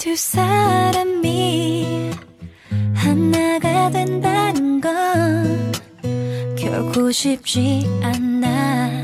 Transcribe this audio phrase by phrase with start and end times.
[0.00, 2.10] 두 사람이
[2.94, 5.72] 하나가 된다는 건
[6.56, 9.02] 결코 쉽지 않아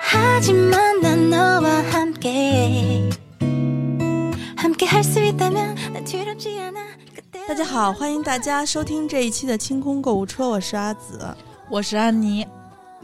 [0.00, 3.10] 하지만 난 너와 함께
[4.56, 6.80] 함께 할 수 있다면 난 두렵지 않아
[7.14, 11.18] 그때 大家好，欢迎大家收听这一期的清空购物车，我是阿紫。
[11.70, 12.46] 我是安妮，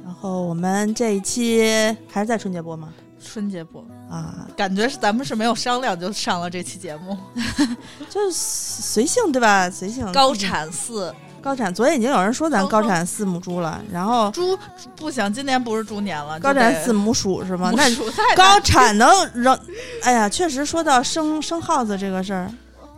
[0.02, 1.62] 然后我们这一期
[2.08, 2.92] 还是在春节播吗？
[3.23, 7.17] 春节播，啊，感觉是咱们是没有商量就上了这期节目。
[8.09, 9.69] 就是随性对吧？
[9.69, 10.09] 随性。
[10.11, 14.57] 高产四高产，昨天已经有人说咱高高产四母猪了，然后猪
[14.95, 17.71] 不行，今年不是猪年了，高产四母鼠是吗？
[17.75, 17.89] 那
[18.35, 19.57] 高产能扔？
[20.03, 22.51] 哎呀，确实说到生生耗子这个事儿，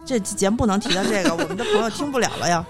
[0.06, 2.66] 这节目不能提到这个，我们的朋友听不了了要。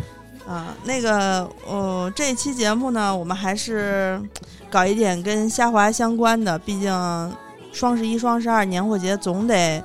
[0.47, 4.21] 啊，那个，呃，这一期节目呢，我们还是
[4.69, 7.35] 搞一点跟虾滑相关的，毕竟
[7.73, 9.83] 双十一、双十二年货节总得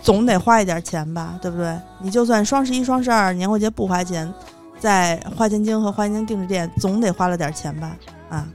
[0.00, 1.76] 总得花一点钱吧，对不对？
[2.00, 4.32] 你就算双十一、双十二年货节不花钱，
[4.78, 7.96] 在花钱精和花钱精定制店总得花了点钱吧，
[8.30, 8.46] 啊。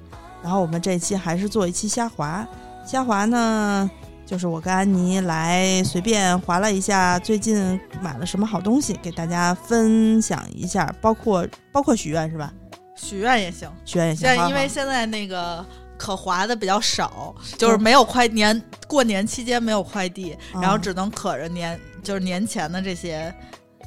[0.41, 2.47] 然后我们这一期还是做一期虾滑，
[2.85, 3.91] 虾滑呢，
[4.29, 12.53] 就是我跟安妮来随便划了一下最近买了什么好东西，给大家分享一下，包括包括许愿是吧？
[12.95, 13.67] 许愿也行。
[13.85, 15.65] 许愿也行，现在因为现在那个
[15.97, 23.33] 可划的比较少，就是没有快年过年期间没有快递，嗯然后只能可着年就是年前的这些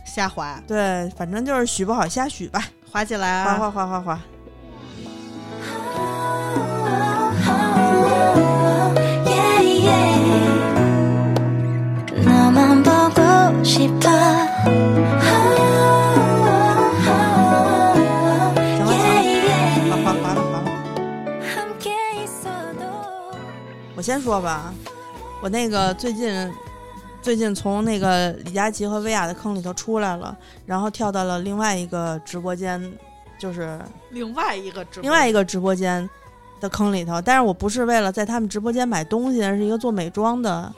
[0.04, 3.58] 瞎划对，反正就是许不好瞎许吧，划起来划啊！
[3.58, 4.20] 划划划划。
[13.64, 14.10] 行了行了，
[15.22, 15.38] 好
[19.88, 20.64] 了好了好了，
[23.94, 24.74] 我先说吧。
[25.40, 26.52] 我那个最近
[27.20, 32.92] 最近从那个李佳琦和薇娅的坑里头出来了，然后跳到了另外一个直播间，
[33.38, 33.78] 就是
[34.10, 36.08] 另外一个直另外一个直播间
[36.60, 37.22] 的坑里头。
[37.22, 40.72] 但是我不是为了在他们直播间买东西，而是一个做美妆的。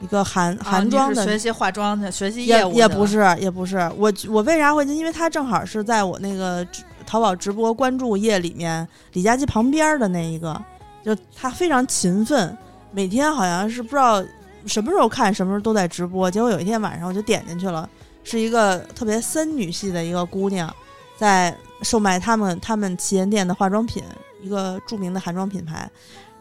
[0.00, 3.78] 一个韩啊韩妆的学习化妆去，学习也业务也不是，也不是。
[3.96, 4.94] 我我为啥会进？
[4.96, 6.66] 因为他正好是在我那个
[7.06, 10.60] 淘宝直播关注页里面，李佳琦旁边的那一个，
[11.04, 12.56] 就他非常勤奋，
[12.92, 14.22] 每天好像是不知道
[14.66, 16.30] 什么时候看，什么时候都在直播。
[16.30, 17.88] 结果有一天晚上我就点进去了，
[18.22, 20.70] 是一个特别森女系的一个姑娘，
[21.16, 24.02] 在售卖他们他们旗舰店的化妆品，
[24.42, 25.88] 一个著名的韩妆品牌。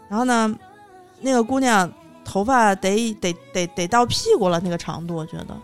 [0.10, 0.54] 然后呢，
[1.22, 1.90] 那个姑娘
[2.26, 5.56] 头发得得得得到屁股了那个长度，我觉得。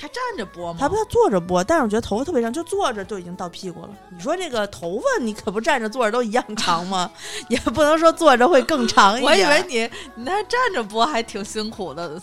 [0.00, 0.78] 还站着播吗？
[0.78, 3.88] 他不他坐着播，但是我觉得头发特别长，就坐着就已经到屁股了。
[4.10, 7.10] 你说这个头发，你可不站着坐着都一样长吗？
[7.50, 9.42] 也不能说坐着会更长一我以。
[9.42, 9.80] 为你
[10.14, 12.22] 你那站着播还挺辛苦的，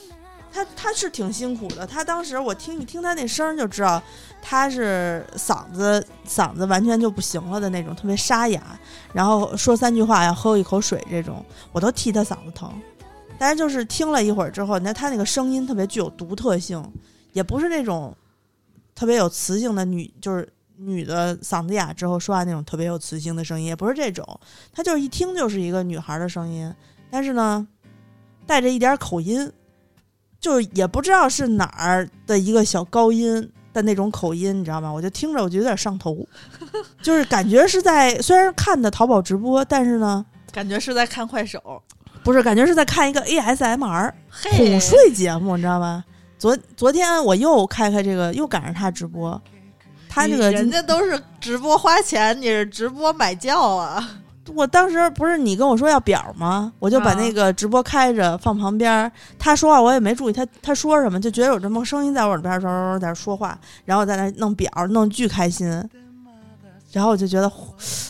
[0.53, 1.85] 他他是挺辛苦的。
[1.85, 4.01] 他当时我听一听他那声儿就知道，
[4.41, 8.61] 他是嗓子嗓子完全就不行了的那种，特别沙哑，
[9.11, 11.43] 然后说三句话要喝一口水这种，
[11.73, 12.71] 我都替他嗓子疼。
[13.38, 16.84] 但是就是听了一会儿之后，那他那个声音特别具有独特性，
[17.34, 18.16] 也不是那种
[18.94, 20.47] 特别有磁性的女，就是
[20.78, 24.40] 女的嗓子哑之后说话那种特别有磁性的声音，也不是这种，
[24.72, 26.73] 他就是一听就是一个女孩的声音，
[27.09, 27.68] 但是呢，
[28.46, 29.52] 带着一点口音，
[30.40, 34.91] 就是也不知道是哪儿的一个小高音的那种口音，你知道吗？
[34.91, 36.28] 我就听着我就有点上头，
[37.02, 41.81] 就是感觉是在虽然看的淘宝直播，但是呢，感觉是在看快手。
[42.25, 46.03] 不是感觉是在看一个 ASMR 嘿哄睡节目，你知道吗？
[46.39, 49.39] 昨昨天我又开开这个，又赶上他直播，
[50.09, 54.03] 他这个人家都是直播花钱，你是直播买觉啊？
[54.55, 56.73] 我当时不是你跟我说要表吗？
[56.79, 63.55] 我就把啊那个直播开着放旁边，他说话我也没注意他他说什么，就觉得有这么声音在我耳边儿在那说话，
[63.85, 65.67] 然后我在那弄表，弄巨开心。
[66.91, 67.51] 然后我就觉得，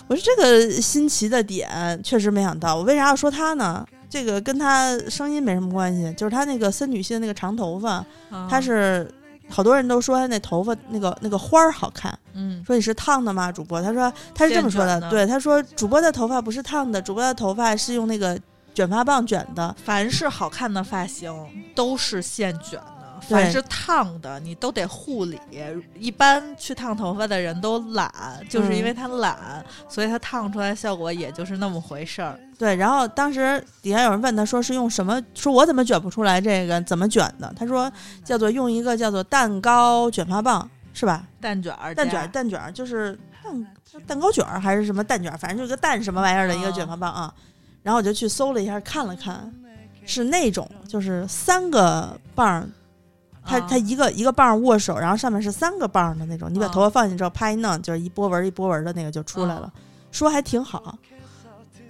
[0.08, 2.76] 我说这个新奇的点确实没想到。
[2.76, 3.84] 我为啥要说他呢？
[4.16, 8.06] 这个跟他声音没什么关系，就是他那个森女系的那个长头发，
[8.50, 9.14] 他是
[9.50, 12.18] 好多人都说他那头发那个那个花儿好看。
[12.32, 13.52] 嗯，说你是烫的吗？
[13.52, 18.40] 主播他说他是这么说的，的对，他说主播的头发不是烫的，主播的头发是用那个
[18.74, 19.76] 卷发棒卷的。
[19.84, 21.36] 凡是好看的发型
[21.76, 22.80] 都是现卷
[23.30, 25.40] 凡是烫的，你都得护理。
[26.00, 28.12] 一般去烫头发的人都懒，
[28.50, 32.40] 就是因为他懒，所以他烫出来效果也就是那么回事儿。
[32.58, 37.54] 对，然后当时底下有人问他说是用什么，说我怎么卷不出来这个怎么卷的？
[37.58, 37.92] 他说
[38.24, 41.28] 叫做用一个叫做蛋糕卷发棒，是吧？
[41.42, 43.68] 蛋卷儿，蛋卷儿，蛋卷儿就是蛋
[44.08, 47.34] 蛋糕卷儿还是什么蛋卷儿，反正就是个蛋什么玩意儿的一个卷发棒啊。
[47.84, 49.54] 然后我就去搜了一下，看了看，
[50.06, 52.68] 是那种就是三个棒儿
[53.46, 59.72] 它啊它一个一个棒儿握手，然后上面是三个棒儿的那种，你把啊头发放进去之后，啪一弄，就是一波纹儿一波纹儿的那个就出来了，
[60.12, 60.98] 说还挺好。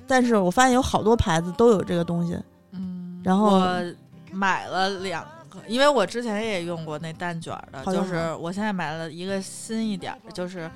[0.08, 2.38] 但是我发现有好多牌子都有这个东西，
[2.72, 3.94] 嗯，然后我
[4.32, 10.72] 买了两个，因为我之前也用过那蛋卷儿的，就是我现在买了一个新一点儿，就是呃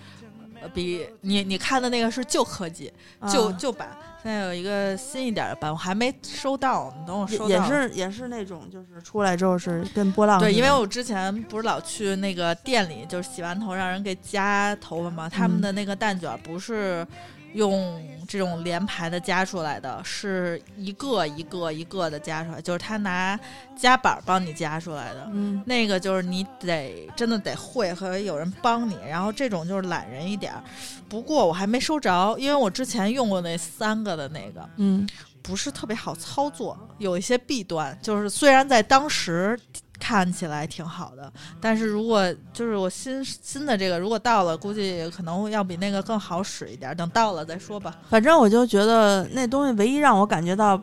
[0.74, 2.92] 比你你看的那个是旧科技
[3.32, 3.90] 旧啊旧版，
[4.22, 7.48] 现在有一个新一点儿的版，我还没收到，你等我收到。
[7.48, 17.06] 也也是也是那种，就是出来之后是 跟波浪对，因为我之前不是老去那个店里，就是洗完头让人给夹头发嘛，他们嗯的那个蛋卷儿不是
[17.54, 23.40] 用这种连排的加出来的，是一个一个一个的加出来，就是他拿
[23.76, 25.28] 夹板帮你夹出来的。
[25.34, 30.64] 嗯那个就是你得真的得会和有人帮你，然后这种就是懒人一点儿。
[31.08, 35.08] 不过我还没收着，因为我之前用过那三个的那个，嗯
[35.42, 37.98] 不是特别好操作，有一些弊端。
[38.02, 39.60] 就是虽然在当时
[40.00, 42.24] 看起来挺好的，但是如果
[42.54, 46.96] 就是我新新的这个，如果到了，估计可能要比那个更好使一点。
[46.96, 47.94] 等到了再说吧。
[48.10, 50.82] 反正我就觉得那东西唯一让我感觉到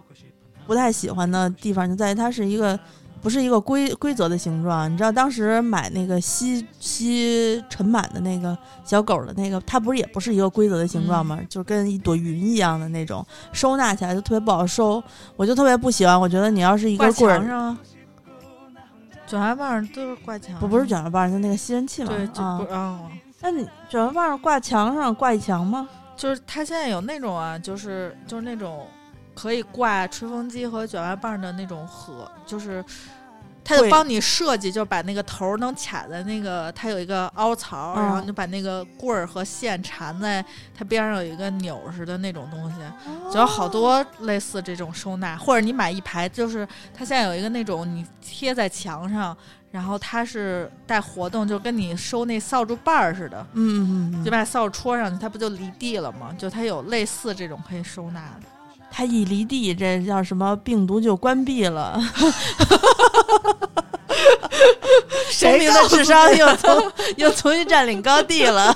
[0.66, 2.78] 不太喜欢的地方，就在于它是一个
[3.22, 4.92] 不是一个规规则的形状。
[4.92, 11.40] 你知道当时买那个吸吸尘螨的那个小狗的那个，它不是也不是一个规则的形状吗？
[11.48, 15.02] 就跟一朵云一样的那种，收纳起来就特别不好收，
[15.36, 16.20] 我就特别不喜欢。
[16.20, 17.78] 我觉得你要是一挂根棍儿，墙上啊，
[19.26, 22.08] 卷发棒儿都是挂墙，不不是卷发棒，就那个吸尘器嘛。
[22.10, 23.00] 对，就啊不，啊。
[23.40, 25.88] 那你卷发棒挂墙上挂一墙吗？
[26.16, 28.86] 就是它现在有那种啊，就是就是那种
[29.34, 32.82] 可以挂吹风机和卷发棒的那种盒，就是
[33.66, 42.76] 它就帮你设计，就是把那个头儿能卡在那个，它有一个凹槽，嗯然后你就把那个棍儿和线缠在它边上有一个钮似的那种东西，
[43.32, 49.36] 就有好多类似这种收纳，或者你买一排，就是它现在有一个那种你贴在墙上。
[49.72, 56.34] 然后它是带活动，就跟你收那扫帚把儿似的，嗯嗯嗯，就把扫帚戳上去，它不就离地了吗？
[56.38, 58.55] 就它有类似这种可以收纳的。
[58.98, 62.00] 它一离地，这叫什么病毒就关闭了，
[65.28, 68.74] 生命的智商又从又重新占领高地了。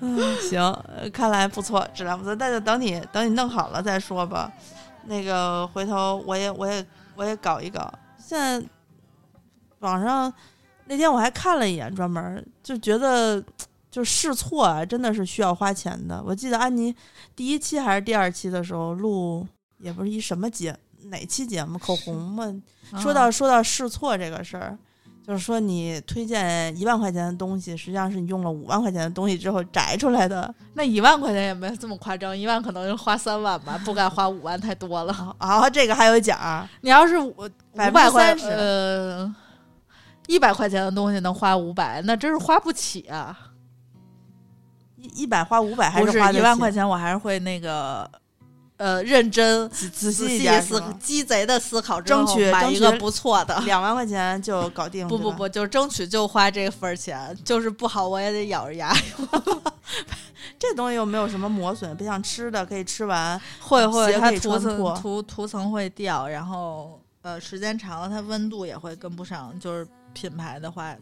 [0.00, 4.50] 嗯， 行，呃看来不错，质量不错，那就等你等你弄好了再说吧。
[5.04, 6.84] 那个回头我也我也
[7.14, 7.88] 我也搞一搞。
[8.18, 8.60] 现在
[9.78, 10.32] 网上
[10.86, 13.40] 那天我还看了一眼，专门儿就觉得
[13.90, 16.22] 就试错啊，真的是需要花钱的。
[16.24, 16.94] 我记得安妮
[17.34, 19.46] 第一期还是第二期的时候录，
[19.78, 22.54] 也不是一什么节哪期节目口红嘛，
[23.00, 24.78] 说到说到试错这个事儿，
[25.26, 30.54] 就是说你推荐一万块钱的东西，实际上是你用了五万块钱的东西之后摘出来的。
[30.74, 35.34] 那一万块钱也没这么夸张，一万可能就花三万吧，不敢花五万太多了。
[35.38, 36.38] 啊，这个还有奖，
[36.82, 39.34] 你要是五五百块，呃，
[40.26, 43.36] 一百块钱的东西能花五百，那真是花不起啊！
[45.00, 48.10] 一一百花五百还是花一万块钱，我还是会那个。
[48.76, 53.60] 呃，认真仔仔细仔细一点，思鸡贼的思考之后，争取买一个不错的。
[53.66, 55.06] 两万块钱就搞定。
[55.08, 58.90] 不不不，就是争取就花这份儿钱，就是不好我也得咬着牙。
[60.58, 63.38] 这东西又没有什么磨损，不像吃的可以吃完。
[63.60, 69.52] 会会，它涂层涂涂层会掉，然后呃，时间长了它温度也会跟不上。
[69.60, 70.96] 就是品牌的话，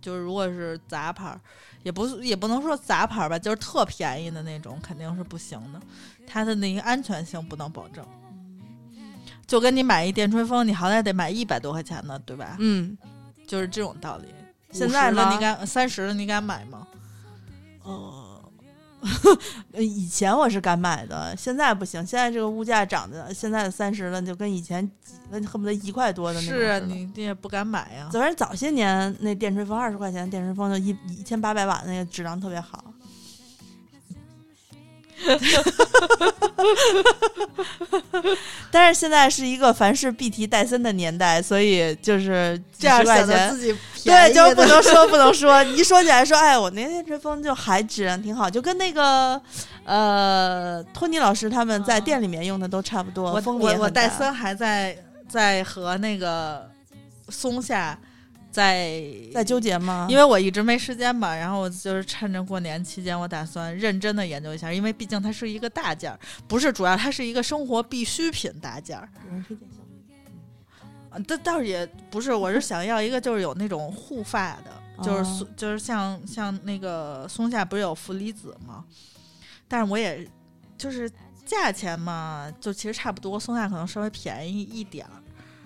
[0.00, 1.40] 就是如果是杂牌儿，
[1.84, 5.80] 也不是也不能说杂牌儿吧，就是特便宜的那种，肯定是不行的。
[6.26, 8.04] 它的那个安全性不能保证。
[9.46, 12.56] 就跟你买一电吹风，你好歹得买一百多块钱的，对吧？
[12.58, 12.96] 嗯，
[13.46, 14.24] 就是这种道理。
[14.72, 16.86] 现在50了，呢你敢三十的，你敢买吗？
[17.82, 18.23] 呃，
[19.76, 22.04] 以前我是敢买的，现在不行。
[22.06, 24.88] 现在这个物价涨的，现在的三十了，就跟以前
[25.30, 28.08] 那恨不得一块多的那种是啊，你你也不敢买呀。
[28.12, 32.93] 反正早些年那电吹风二十块钱，电吹风就一一千八百瓦，那个质量特别好。
[38.70, 49.40] 但是现在是一个凡事必提戴森的年代，所以就是这样十块钱显得自，己对，就不能说不能说，一说起来说，哎，我那天吹风就还质量挺好，就跟那个
[49.84, 53.32] 呃托尼老师他们在店里面用的都差不多。
[53.32, 54.96] 我我我戴森还在
[55.28, 56.68] 在和那个
[57.28, 57.98] 松下
[58.54, 60.06] 在在纠结吗？
[60.08, 69.08] 因为我一直没时间嘛，然后我就是趁着过年期间，我打算认真的研究一下，因为毕竟它是一个大件儿，不是主要，它是一个生活必需品大件儿。
[69.26, 69.98] 有人推荐小米
[71.10, 78.84] 啊，但倒是也不是，我是想要一个就是有那种护发的，就是就是像像那个松下不是有负离子吗？
[79.66, 80.24] 但是我也
[80.78, 81.10] 就是
[81.44, 85.23] 价钱嘛，就其实差不多，松下可能稍微便宜一点儿。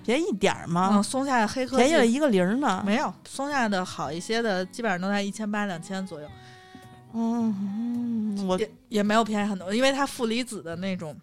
[0.09, 1.03] 便宜一点儿嗯，吗？
[1.03, 2.83] 松下的黑科技便宜了一个零呢。
[2.83, 6.27] 没有，松下的好一些的，基本上都在一千八两千左右，
[7.13, 11.15] 嗯，嗯我也也没有便宜很多，因为它负离子的那种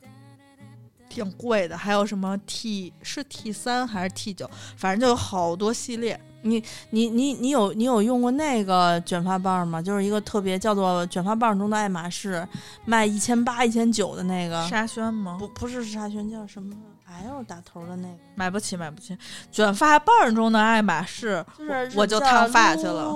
[1.09, 6.21] 挺贵的，还有什么 T 是 T 三还是 T 九，反正就有好多系列。
[6.43, 9.81] 你你你你有你有用过那个卷发棒吗？
[9.81, 12.47] 就是一个特别叫做卷发棒中的爱马仕，
[12.85, 14.63] 卖一千八一千九的那个。
[14.69, 15.37] 沙宣吗？
[15.39, 16.75] 不不是沙宣，叫什么
[17.24, 19.17] L 打头的那个，买不起，买不起。
[19.51, 23.12] 卷发棒中的爱马仕，就是我就烫发去了。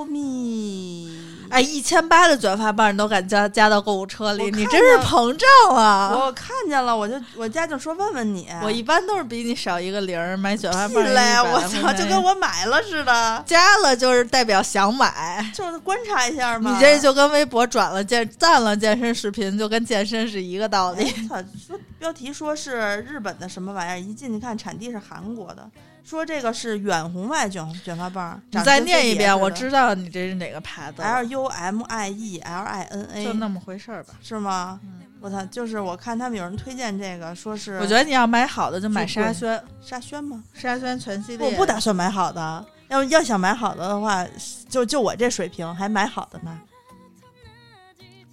[1.49, 6.15] 蜜，哎，一千八的卷发棒你都敢加加到购物车里，你真是膨胀啊！
[6.15, 15.09] 我看见了，我就我家就说问问你，我一般都是比你少一个零儿，买卷发棒屁嘞，我操，就跟我买了似的，加了就是代表想买。
[15.53, 16.73] 就是观察一下嘛。
[16.73, 21.03] 你这就跟微博转了健赞了健身视频，就跟健身是一个道理。
[21.03, 21.35] 哎操，
[21.67, 25.69] 说标题说是日本的什么玩意儿，一进去看产地是韩国的，
[26.03, 28.41] 说这个是远红外卷卷发棒。
[28.51, 31.01] 你再念一遍，我知道你这是哪个牌子。
[31.01, 34.13] L U M I E L I N A，就那么回事儿吧。
[34.21, 34.79] 是吗？
[34.83, 40.43] 嗯，我操，就是我看他们有人推荐这个，说是我觉得你要买好的就买沙宣，沙宣吗？
[40.53, 41.47] 沙宣全系列。
[41.47, 44.25] 我不打算买好的，要要想买好的的话，
[44.67, 46.59] 就就我这水平还买好的呢。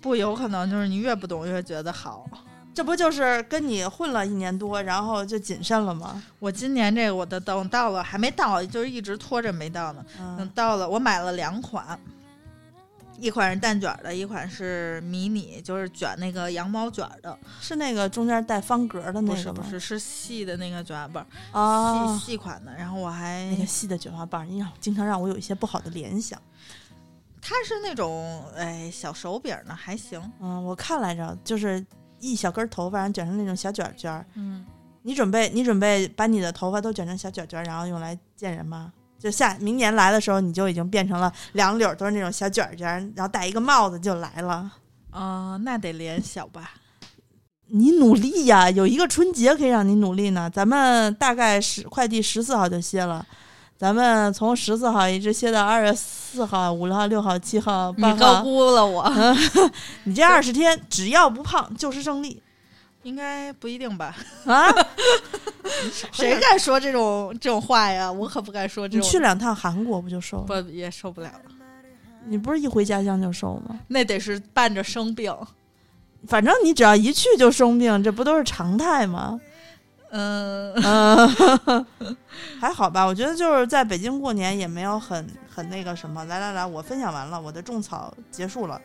[0.01, 2.25] 不有可能就是你越不懂越觉得好。
[2.77, 6.23] 这不就是跟你混了一年多，然后就谨慎了吗？
[6.39, 10.05] 我今年这个我的等到了还没到，就是一直拖着没到呢。
[10.19, 11.99] 等嗯，到了，我买了两款，
[13.19, 17.39] 一款是蛋卷儿的，一款是迷你，就是卷那个羊毛卷儿的。
[17.63, 19.35] 是那个中间带方格的那个吗？
[19.35, 22.75] 不是不是，是细的那个卷发棒，啊细，细款的。
[22.75, 26.39] 然后我还那个细的卷发棒，你让经常让我有一些不好的联想。
[27.41, 30.21] 它是那种哎小手柄呢，还行。
[30.41, 31.83] 嗯，我看来着，就是
[32.21, 34.25] 一小根头发，然后卷成那种小卷卷儿。
[34.35, 34.65] 嗯，
[35.03, 38.93] 你准备你准备把你的头发都卷成小卷卷儿，然后用来见人吗？
[39.19, 44.71] 就下明年来的时候，你就已经变成了两绺都是那种小卷卷儿，然后戴一个帽子就来了。
[45.11, 46.73] 呃，那得脸小吧？
[47.69, 50.49] 你努力呀，有一个春节可以让你努力呢。
[50.49, 53.27] 咱们大概十快递十四号就歇了，
[53.79, 58.17] 咱们从十四号一直歇到二月四号、五号、六号、七号、你八号。
[58.17, 59.13] 高估了我，
[60.05, 62.43] 你这二十天只要不胖就是胜利
[63.03, 64.17] 应该不一定吧？
[64.47, 64.67] 啊！
[66.13, 68.11] 谁敢说这种这种话呀？
[68.11, 69.07] 我可不敢说这种。
[69.07, 70.63] 你去两趟韩国不就瘦了？
[70.63, 71.51] 不也受不了了，
[72.25, 73.79] 你不是一回家乡就瘦吗？
[73.89, 75.35] 那得是伴着生病。
[76.27, 79.39] 反正你只要一去就生病，这不都是常态吗？
[80.11, 81.87] 嗯，嗯，
[82.61, 86.25] 还好吧，我觉得就是在北京过年也没有很很那个什么。
[86.27, 88.81] 来来来，我分享完了，我的种草结束了。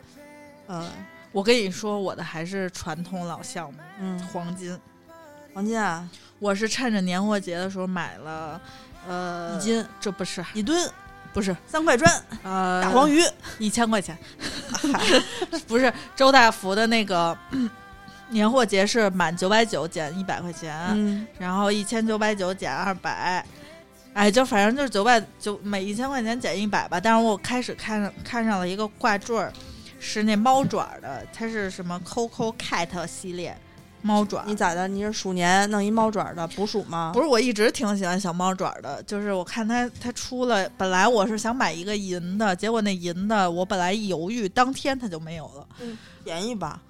[0.68, 0.88] 嗯。
[1.32, 4.78] 我跟你说，我的还是传统老项目嗯，黄金。
[5.54, 6.06] 黄金啊，
[6.38, 8.60] 我是趁着年货节的时候买了，
[9.08, 9.82] 呃，一斤。
[9.98, 10.44] 这不是。
[10.52, 10.90] 一吨。
[11.32, 11.56] 不是。
[11.66, 13.22] 三块砖，呃大黄鱼，
[13.58, 14.14] 一千块钱，
[15.66, 17.34] 不是周大福的那个
[18.32, 23.44] 年货节是满九百九减一百块钱，嗯，然后一千九百九减二百，
[24.14, 26.98] 哎，就反正就是九百九每一千块钱减一百吧。
[26.98, 29.52] 但是我开始看上看上了一个挂坠儿，
[30.00, 33.56] 是那猫爪儿的，它是什么 Coco Cat 系列
[34.00, 34.42] 猫爪。
[34.46, 34.88] 你咋的？
[34.88, 37.12] 你是鼠年弄一猫爪的捕鼠吗？
[37.14, 45.66] 不是，我一直挺喜欢小猫爪儿的，就是我看它它出了，本来我是想买一个银的，结果那银的我本来一犹豫，当天它就没有了。
[46.24, 46.80] 便宜吧？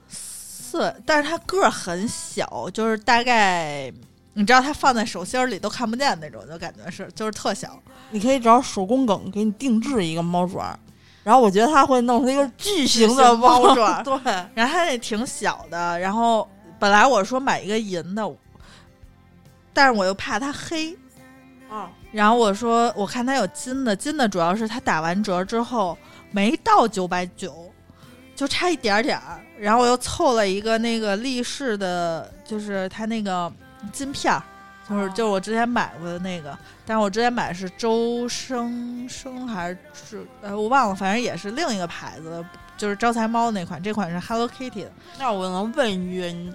[0.73, 3.93] 四，但是它个儿很小，就是大概
[4.33, 7.79] 你知道它放在手心儿里都看不见那种，就感觉是就是特小。
[8.11, 10.75] 你可以找手工梗给你定制一个猫爪，
[11.23, 14.19] 然后我觉得他会弄出一个巨型的猫爪 对，
[14.55, 16.49] 然后它那挺小的，然后
[16.79, 18.26] 本来我说买一个银的，
[19.75, 20.97] 但是我又怕它黑，
[21.69, 25.97] 啊，然后我说我看它有金的，金的主要是它打完折之后
[26.31, 27.71] 没到九百九，
[28.35, 33.53] 就差一点点儿，然后我又凑了一个那个立式的，就是它那个
[33.93, 34.43] 金片儿。
[34.89, 42.45] 就是哦就是我之前买过的那个，但是我之前买的是周生生还是是呃我忘了，反正也是另一个牌子的，
[42.77, 46.53] 就是招财猫那款，这款是 Hello Kitty 的，那我能问一句，你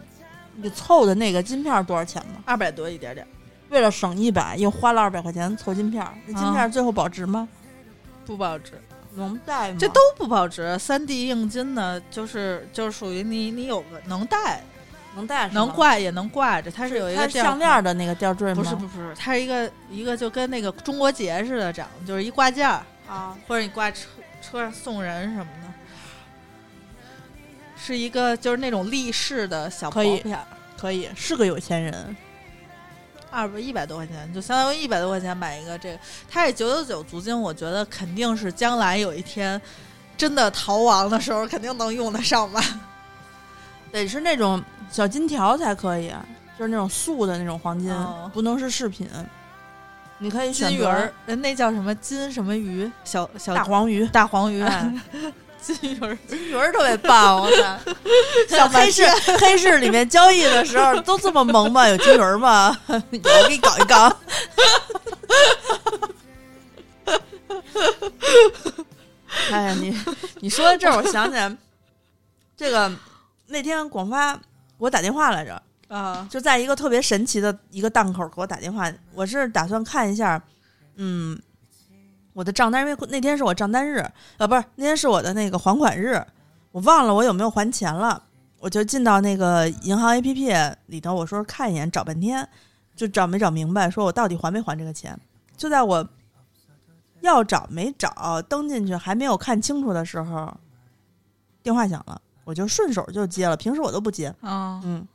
[0.56, 2.44] 你凑的那个金片多少钱吗？
[2.46, 3.26] 二百多一点点，
[3.70, 7.48] 为了省一百，又花了二百块钱凑金片儿，那金片儿最后保值吗？
[8.26, 8.74] 不保值，
[9.18, 9.78] 能戴吗？
[9.80, 10.78] 这都不保值。
[10.80, 14.64] 三 D 硬金的，就是就是属于你你有个能戴
[15.16, 18.62] 能戴能，挂也能挂着，它是有一个吊项链的那个吊坠吗？
[18.62, 24.08] 不是不是，它是一个一个就跟那个中国结似的长，就是一挂件儿，啊，或者你挂车
[24.42, 25.74] 车上送人什么的，
[27.76, 30.40] 是一个就是那种立式的小薄可以片，
[30.78, 32.16] 可以是个有钱人。
[33.38, 36.00] 二百一百多块钱，就相当于一百多块钱买一个这个。
[36.28, 39.62] 它这九九九足金，我觉得肯定是将来有一天
[40.18, 42.60] 真的逃亡的时候，肯定能用得上吧。
[43.94, 46.26] 得是那种小金条才可以，啊
[46.58, 49.08] 就是那种素的那种黄金，哦不能是饰品。
[50.18, 52.92] 你可以选鱼儿，呃那叫什么金什么鱼？
[53.04, 54.92] 小小大黄鱼，大黄鱼， 哎
[55.62, 56.18] 金鱼儿。
[56.28, 57.80] 金鱼儿特别棒，我操！
[58.50, 59.06] 小黑市
[59.40, 61.88] 黑市里面交易的时候都这么萌吗？
[61.88, 62.78] 有金鱼儿吗？
[62.88, 64.18] 有，我给你搞一搞。
[69.52, 69.98] 哎呀，你
[70.40, 71.56] 你说到这儿，我想起来，
[72.56, 72.92] 这个
[73.48, 74.42] 那天广发给
[74.80, 80.42] 我打电话来着，啊，就在一个特别神奇的一个档口给我打电话，我是打算看一下，
[80.96, 81.40] 嗯，
[82.38, 83.98] 我的账单，因为那天是我账单日，
[84.38, 86.24] 呃，不是那天是我的那个还款日，
[86.72, 88.22] 我忘了我有没有还钱了，
[88.60, 92.48] 我就进到那个银行 APP 里头，我说看一眼，找半天
[92.96, 95.20] 就找没找明白，说我到底还没还这个钱，
[95.58, 96.08] 就在我
[97.22, 100.56] 要找没找登进去还没有看清楚的时候，
[101.64, 104.28] 电话响了，我就顺手就接了，平时我都不接。
[104.42, 105.08] 啊，嗯，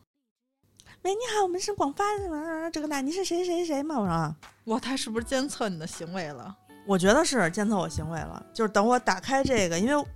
[1.02, 4.00] 喂，你好，我们是广发的什么这个那，你是谁谁谁吗？
[4.00, 6.56] 我说啊，哇，他是不是监测你的行为了？
[6.86, 10.06] 我觉得是监测我行为了，就是等我打开这个，因为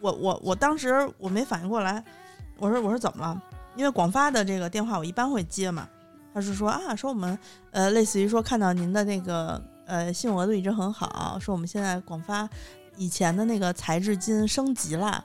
[0.00, 2.02] 我我我当时我没反应过来，
[2.58, 3.42] 我说我说怎么了？
[3.74, 5.88] 因为广发的这个电话我一般会接嘛，
[6.32, 7.38] 他是说啊，说我们
[7.70, 12.48] 呃类似于说看到您的那个呃信用额度一直很好，说我们现在广发
[12.96, 15.24] 以前的那个财质金升级了，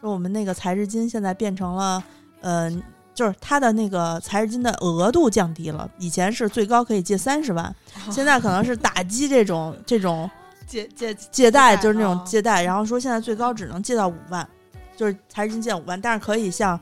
[0.00, 2.04] 说我们那个财质金现在变成了
[2.40, 2.72] 呃。
[3.18, 7.74] 就是他的那个财质金的额度降低了，以前是最高可以借三十万，
[8.12, 10.30] 现在可能是打击这种 这种
[10.68, 12.22] 借借借贷，就是那种哦。
[12.24, 14.48] 借贷，然后说现在最高只能借到五万，
[14.96, 16.78] 就是财质金借五万，但是可以像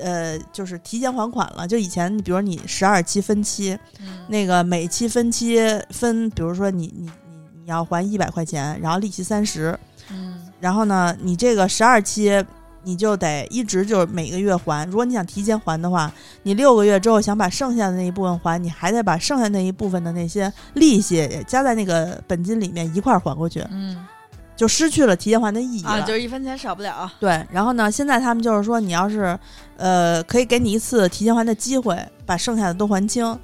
[0.00, 4.24] 呃就是提前还款了，就以前你比如你十二期分期，嗯。
[4.28, 5.58] 那个每期分期
[5.90, 9.78] 分，比如说你你你你要还一百块钱，然后利息三十，
[10.10, 10.40] 嗯。
[10.58, 12.42] 然后呢你这个十二期。
[12.86, 16.10] 你就得一直就是每个月还，如果你想提前还的话，
[16.44, 24.06] 你六个月之后想把剩下的那一部分还，你还得把剩下那一部分的那些利息也加在那个本金里面一块儿还过去，嗯
[24.54, 25.90] 就失去了提前还的意义了。
[25.90, 27.10] 啊，就是一分钱少不了。
[27.20, 29.38] 对，然后呢，现在他们就是说，你要是
[29.76, 33.38] 呃，可以给你一次提前还的机会，把剩下的都还清，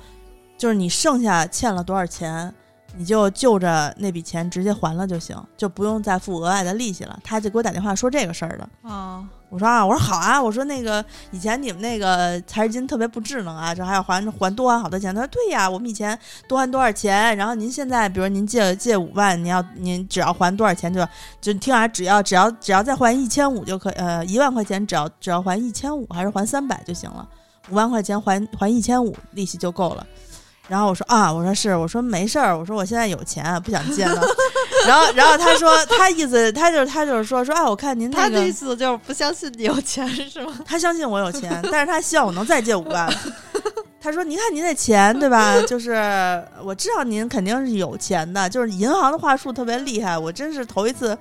[0.56, 2.54] 就是你剩下欠了多少钱，
[2.96, 7.18] 你就就着那笔钱直接还了就行，就不用再付额外的利息了。
[7.24, 15.14] 他就给我打电话说这个事儿的，啊，我说啊，我说好啊，我说那个以前你们那个财质金特别不智能啊，这还要还还多还好多钱。
[15.14, 21.06] 他说对呀，我们以前多还多少钱，然后您现在比如您借借五万，您要您只要还多少钱就
[21.40, 27.26] 就听啊只要只要只要再还一千五就可以，呃一万块钱只要只要还一千五还是还三百就行了，
[27.70, 30.06] 五万块钱还还一千五利息就够了。
[30.68, 34.22] 然后我说啊，我说是，我说没事儿，我说我现在有钱，不想借了。
[34.86, 40.58] 然后然后他说他意思他就是他就是说说啊，我看您那个他的意思就是不相信你有钱是吗？
[40.64, 43.12] 他相信我有钱，但是他希望我能再借五万。
[44.00, 45.60] 他说：“您看您那钱，对吧？
[45.62, 45.92] 就是
[46.64, 51.16] 我知道您肯定是有钱的，就是银行的话术特别厉害，我真是头一次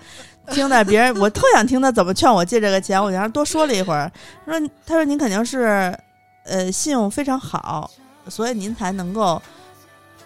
[0.51, 2.99] 听到别人，我特想听他怎么劝我借这个钱。
[2.99, 4.11] 我然后多说了一会儿，
[4.47, 5.95] 说他说您肯定是
[6.43, 7.91] 呃信用非常好，
[8.27, 9.41] 所以您才能够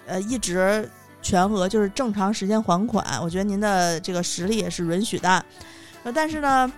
[0.05, 0.89] 呃一直
[1.21, 3.05] 全额就是正常时间还款。
[3.21, 5.43] 我觉得您的这个实力也是允许的。
[6.03, 6.71] 呃但是呢。”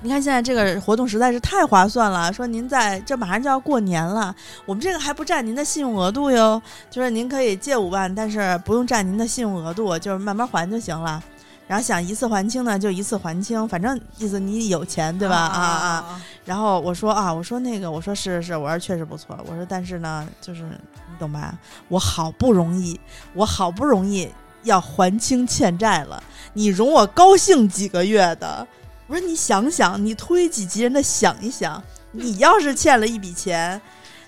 [0.00, 4.32] 你看现在这个活动实在是太划算了，说您在这马上就要过年了，
[4.64, 11.20] 我们这个还不占您的信用额度哟，就是您可以借五万，但是不用占您的信用额度，就是慢慢还就行了。
[11.68, 15.36] 然后想一次还清呢，就一次还清，反正意思你有钱对吧？
[15.36, 15.86] 啊啊！
[15.86, 16.24] 啊！
[16.46, 21.56] 然后我说啊，我说那个，我说是是是，我说确实不错，我说但是呢，就是你懂吧？
[21.88, 22.98] 我好不容易，
[23.34, 24.26] 我好不容易
[24.62, 26.22] 要还清欠债了，
[26.54, 28.66] 你容我高兴几个月的。
[29.06, 33.78] 我说你想想，你推己及人的想一想，你要是欠了一笔钱，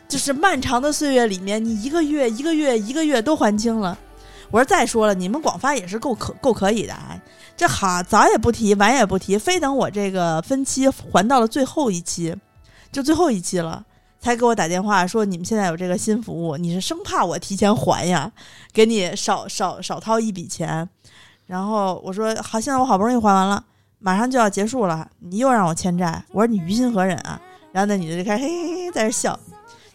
[0.07, 3.97] 就是漫长的岁月里面，你一个月一个月一个月都还清了。
[4.51, 7.21] 我说再说了，你们广发也是够可够可以的啊，
[7.57, 12.35] 这好早也不提，晚也不提，非等我这个分期还到了最后一期，
[12.91, 13.85] 就最后一期了。
[14.19, 18.31] 才给我打电话说你们现在有这个新服务，你是生怕我提前还呀，
[18.71, 20.87] 给你少少少掏一笔钱。
[21.47, 23.65] 然后我说好，现在我好不容易还完了，
[23.99, 27.41] 马上就要结束了，你又让我欠债，我说你于心何忍啊？
[27.73, 29.39] 然后那女的就开始嘿嘿嘿在这笑。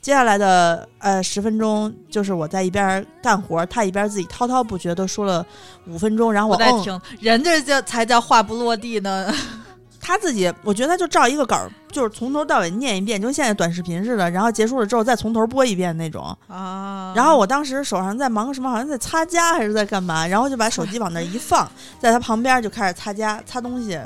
[0.05, 5.43] 接下来的呃十分钟，就是我在一边干活，他一边自己滔滔不绝的说了
[5.87, 9.33] 五分钟，然后我在听，人这叫才叫话不落地呢。
[9.99, 16.23] 他自己，我觉得他就照一个稿儿，就是从头到尾念一遍，就跟现在短视频似的，然后结束了之后再从头播一遍那种。
[16.47, 21.67] 啊，然后我当时手上在忙什么，好像在擦家还是在干嘛，然后就把手机往那儿一放，
[21.99, 23.99] 在他旁边就开始擦家、擦东西、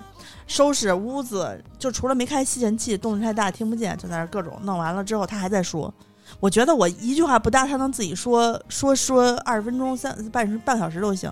[0.50, 5.94] 收拾屋子，就除了没开吸尘器，动静太大听不见，就在那儿各种弄完了之后，他还在说。
[6.40, 11.32] 我觉得我一句话不搭，他能自己说说说二十分钟、三半时半小时都行。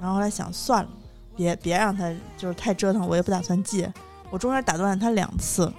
[0.00, 0.90] 然后后来想算了，
[1.36, 3.90] 别别让他就是太折腾，我也不打算借。
[4.28, 5.72] 我中间打断了他两次，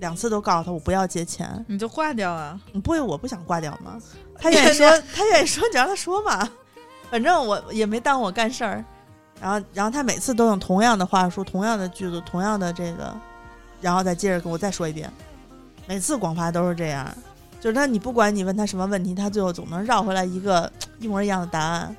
[0.00, 1.64] 两次都告诉他我不要借钱。
[1.68, 2.60] 你就挂掉啊。
[2.72, 3.96] 你不会我不想挂掉吗？
[4.36, 6.48] 他愿意说，他愿意说，你就让他说嘛。
[7.10, 8.84] 反正我也没耽误我干事儿。
[9.40, 13.14] 然后，然后他每次都用同样的话术、同样的句子、同样的这个，
[13.80, 15.10] 然后再接着跟我再说一遍。
[15.86, 17.08] 每次广发都是这样，
[17.60, 21.96] 就是他，你不管你问他什么问题，他最后总能绕回来一个一模一样的答案。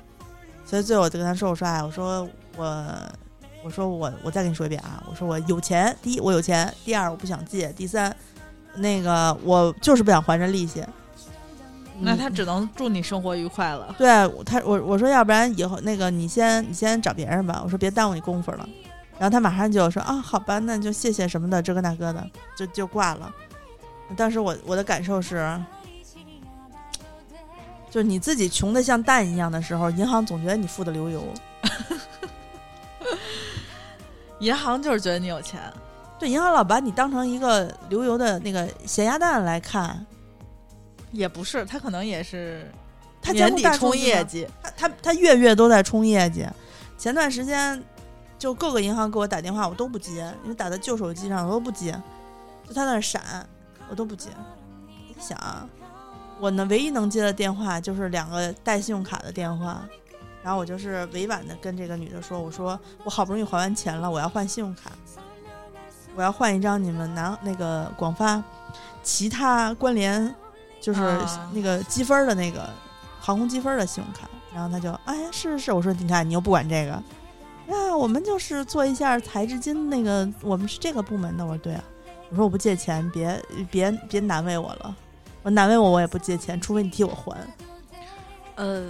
[0.64, 2.26] 所以最后我就跟他说：“我说哎，我说
[2.56, 2.66] 我，
[3.64, 8.14] 我说我，我再跟你说一遍啊，我说我有钱，第一我有钱，第二我不想借，第三，
[8.76, 10.82] 那个我就是不想还这利息。”
[12.04, 13.94] 那他只能祝你生活愉快了。
[13.96, 14.08] 对
[14.44, 18.68] 他，我我说要不然以后那个你先你先找别人吧，我说别耽误你功夫了。
[19.18, 23.32] 然后他马上就说啊，好吧，那就谢谢什么的，这个那个的，就就挂了。
[24.16, 25.58] 当时我我的感受是，
[27.88, 31.22] 就是你自己穷的像蛋一样的时候，银行总觉得你富的流油。
[34.40, 35.60] 银行就是觉得你有钱，
[36.18, 40.04] 对，银行老把你当成一个流油的那个咸鸭蛋来看，
[41.12, 42.70] 也不是，他可能也是
[43.20, 44.46] 他监年底冲业绩。
[44.62, 46.46] 他他他月月都在冲业绩。
[46.98, 47.82] 前段时间
[48.38, 51.92] 就各个银行给我打电话，我都不接，因为打在旧手机上我都不接，
[52.66, 53.46] 就他那闪，
[53.88, 54.28] 我都不接。
[54.86, 55.68] 你想啊，
[56.40, 59.86] 我呢唯一能接的电话就是两个带信用卡的电话，
[60.42, 64.90] 然后我就是委婉的跟这个女的说，我说我好不容易还完钱了，我要换信用卡，
[66.16, 68.42] 我要换一张你们南那个广发
[69.02, 70.34] 其他关联
[70.82, 71.50] 就是啊。
[71.54, 72.68] 那个积分的那个
[73.20, 77.02] 航空积分的信用卡，然后他就哎是是是，我说你看你又不管这个，
[77.66, 81.84] 那我们就是做一下财智金那个，我们是这个部门的，我说对啊，
[82.30, 84.94] 我说我不借钱，别别别难为我了，
[85.42, 87.36] 我难为我我也不借钱，除非你替我还。
[88.56, 88.84] 呃，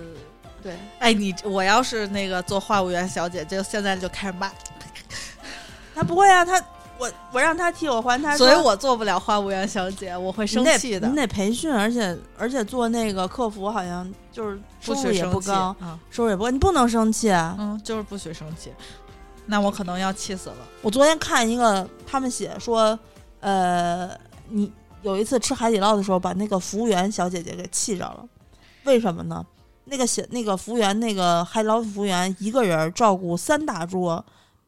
[0.62, 4.50] 对，哎，你我要是那个做话务员小姐，就现在就开始骂，
[5.94, 6.60] 他不会啊，他
[7.02, 11.16] 我我让他替我还，他所以我做不了话务员小姐，我会生气的你。
[11.16, 17.56] 得培训，而且而且做那个客服好像就是收入也不高，啊，收入也不高，你不能生气啊。
[17.58, 18.72] 嗯，就是不许生气。
[19.46, 20.56] 那我可能要气死了。
[20.82, 22.96] 我昨天看一个，他们写说，
[23.40, 24.08] 呃，
[24.48, 28.24] 你有一次吃海底捞的时候，把那个服务员小姐姐给气着了，
[28.84, 29.44] 为什么呢？
[29.86, 34.24] 那个小那个服务员，那个海底捞服务员一个人照顾三大桌，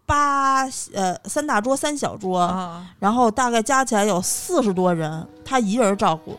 [0.06, 6.38] 八呃三大桌三小桌，啊，然后大概加起来有四十多人，他一人照顾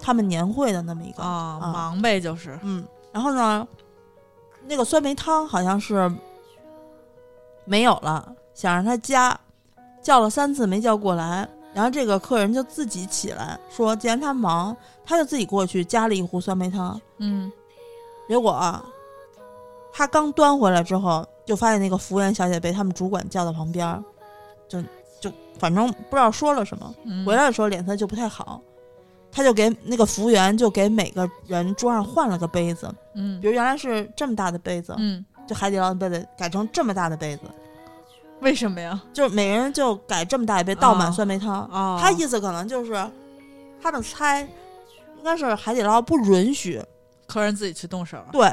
[0.00, 2.58] 他们年会的那么一个啊，忙呗，就是。
[2.62, 3.66] 嗯，然后呢，
[4.66, 6.10] 那个酸梅汤好像是
[7.64, 9.38] 没有了，想让他加，
[10.02, 17.00] 叫了三次没叫过来，然后这个客人就自己起来说，既然他忙，他就自己过去加了一壶酸梅汤。
[17.18, 17.50] 嗯，
[18.28, 18.84] 结果啊，
[19.92, 24.04] 他刚端回来之后，就发现那个服务员小姐被他们主管叫到旁边儿，
[24.68, 24.82] 就
[25.18, 28.60] 就反正不知道说了什么，嗯回来的时候脸色就不太好。
[29.32, 37.44] 他就给那个服务员就给每个人桌上换了个杯子，嗯比如原来是这么大的杯子，嗯，就海底捞的杯子改成这么大的杯子，
[38.40, 39.02] 为什么呀？
[39.14, 41.64] 就是每人就改这么大一杯，倒满酸梅汤。
[41.72, 42.92] 哦他意思可能就是，
[43.80, 44.42] 他们猜
[45.16, 46.82] 应该是海底捞不允许，
[47.26, 48.18] 客人自己去动手。
[48.30, 48.50] 对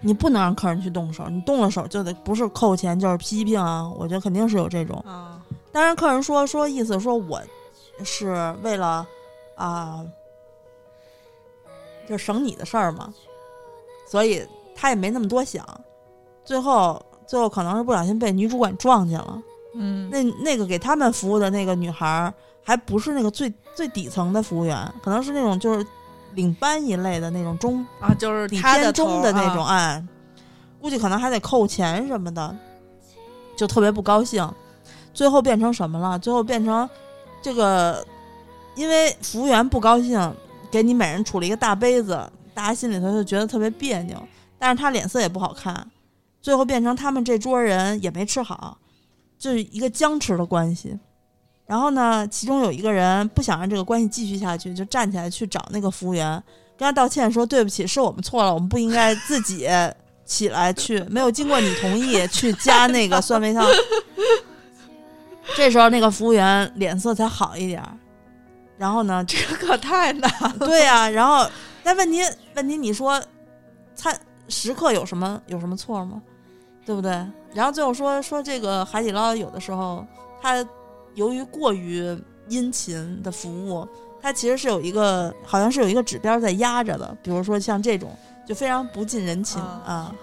[0.00, 4.98] 你不能让客人去动手，你动了手就得不是扣钱就是批评啊，我觉得肯定是有这种。
[5.06, 5.40] 啊，
[5.72, 7.40] 当然，客人说说意思说我
[8.04, 9.06] 是为了
[9.54, 10.04] 啊、
[12.06, 13.12] 就省你的事儿嘛，
[14.08, 15.66] 所以他也没那么多想。
[16.44, 19.42] 最后，最后可能是不小心被女主管撞见了。
[19.74, 22.32] 嗯，那那个给他们服务的那个女孩儿，
[22.62, 25.86] 还不是那个最最底层的服务员，可能是那种就是
[26.36, 30.04] 领班一类的那种中啊，就是比他的偏中的那种，啊哎，
[30.80, 32.56] 估计可能还得扣钱什么的，
[33.56, 34.48] 就特别不高兴。
[35.12, 36.18] 最后变成什么了？
[36.18, 36.88] 最后变成
[37.42, 38.06] 这个，
[38.74, 40.32] 因为服务员不高兴，
[40.70, 44.22] 给你每人杵了一个大杯子，大家心里头就觉得特别别扭，
[44.58, 45.90] 但是他脸色也不好看。
[46.42, 48.76] 最后变成他们这桌人也没吃好，
[49.38, 50.96] 就是一个僵持的关系。
[51.66, 56.42] 然后呢，其中有一个人不想让这个关系继续下去，就站起来去找那个服务员，
[56.78, 59.68] 跟他道歉说：“对不起，是我们错了，我们不应该自己
[60.24, 63.66] 起来去，没有经过你同意去加那个酸梅汤。
[65.56, 67.82] ”这时候那个服务员脸色才好一点。
[68.78, 70.54] 然后呢，这这可太难了。
[70.64, 71.48] 对呀、然后
[71.82, 72.20] 但问题
[72.54, 73.20] 问题，你说
[73.94, 74.16] 餐
[74.48, 76.22] 食客有什么有什么错吗？
[76.84, 77.10] 对不对？
[77.54, 80.06] 然后最后说说这个海底捞有的时候，
[80.40, 80.64] 它
[81.16, 82.16] 由于过于
[82.48, 83.86] 殷勤的服务，
[84.22, 90.14] 它其实是有一个好像是有一个指标在压着的，比如说像这种就非常不近人情啊啊。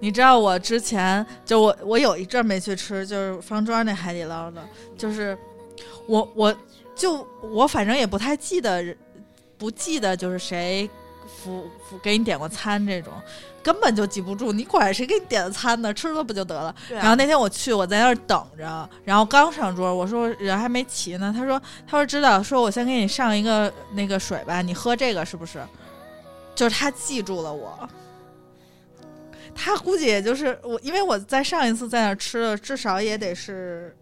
[0.00, 4.64] 你知道我之前就我我有一阵儿没去吃，就是方庄那海底捞的，
[4.96, 5.36] 就是
[6.06, 6.54] 我我
[6.94, 8.96] 就我反正也不太记得，
[9.56, 10.88] 不记得就是谁
[11.26, 13.12] 服服给你点过餐这种，
[13.68, 14.50] 根本就记不住。
[14.50, 15.92] 你管谁给你点的餐呢？
[15.92, 16.68] 吃了不就得了？
[16.68, 25.62] 啊然后那天我去，我在那儿等着，然后刚上桌，我说人还没齐呢，他说他说知道，说我先给你上一个那个水吧，你喝这个是不是？
[26.54, 27.86] 就是他记住了我，
[29.54, 33.94] 他估计也就是我，因为我在上一次在那儿吃了，至少也得是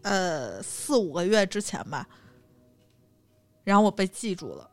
[0.00, 2.06] 呃四五个月之前吧，
[3.64, 4.70] 然后我被记住了。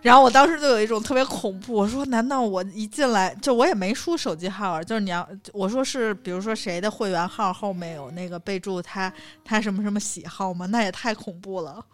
[0.00, 4.82] 然后我当时就有一种特别恐怖，我说难道我一进来就我也没输手机号啊？
[4.82, 9.12] 就是你要我说是，比如说谁的会员号后面有那个备注他
[9.44, 10.66] 他什么什么喜好吗？
[10.66, 11.84] 那也太恐怖了。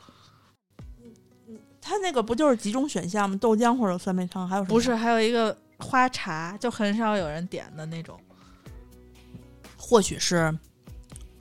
[1.80, 3.36] 他那个不就是几种选项吗？
[3.40, 4.74] 豆浆或者酸梅汤，还有什么？
[4.74, 8.18] 不是，还有一个花茶，就很少有人点的那种，
[9.76, 10.56] 或许是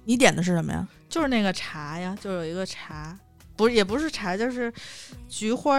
[0.04, 0.86] 你点的是什么呀？
[1.08, 3.18] 就是那个茶呀，就有一个茶，
[3.56, 4.74] 不是也不是茶，就是
[5.28, 5.78] 菊花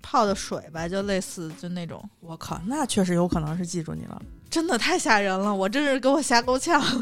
[0.00, 4.20] 泡的水吧，就类似就那种，我靠，那确实有可能是记住你了。
[4.48, 6.82] 真的太吓人了，我真是给我吓够呛。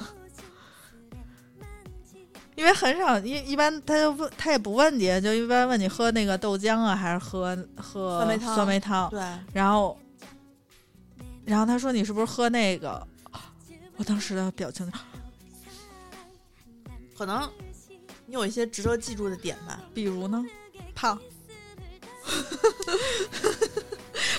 [2.56, 9.20] 因为很少，一一般他就问他也不问你，就一般问你喝那个豆浆啊，还是喝喝酸梅汤酸梅汤对，
[9.52, 9.98] 然后，
[11.44, 13.06] 然后他说你是不是喝那个？
[13.96, 14.90] 我当时的表情，
[17.16, 17.48] 可能
[18.34, 19.78] 你有一些值得记住的点吧。
[19.94, 20.44] 比如呢，
[20.92, 21.16] 胖，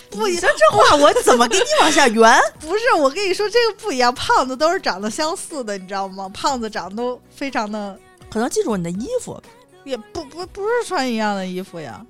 [0.10, 2.38] 不，你说这话我怎么给你往下圆？
[2.60, 6.28] 不是我跟你说这个不一样，胖子都是长得相似的，你知道吗？
[6.34, 7.98] 胖子长得都非常的，
[8.30, 9.42] 可能记住你的衣服，
[9.86, 12.06] 也不不不是穿一样的衣服呀。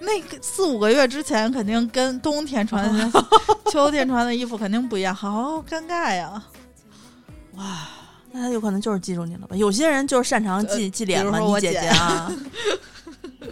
[0.00, 3.24] 那个四五个月之前肯定跟冬天穿的、
[3.70, 6.42] 秋天穿的衣服肯定不一样，好尴尬呀。
[7.54, 7.86] 哇，
[8.32, 9.54] 那他有可能就是记住你了吧？
[9.54, 12.32] 有些人就是擅长记、呃记脸嘛，你姐姐啊。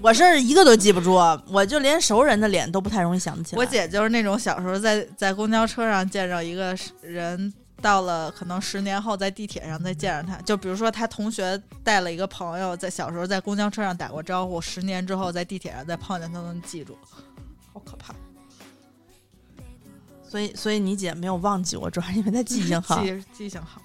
[0.02, 1.12] 我是一个都记不住，
[1.48, 3.60] 我就连熟人的脸都不太容易想得起来。
[3.60, 16.96] 我姐就是那种小时候在在公交车上见着一个人，到了可能十年后在地铁上再见着他，就比如说他同学带了一个朋友，在小时候在公交车上打过招呼，十年之后在地铁上再碰见他都能记住，
[17.74, 18.14] 好可怕，
[20.26, 23.04] 所以所以你姐没有忘记我，主要是因为她记性 好。
[23.04, 23.82] 记记性好。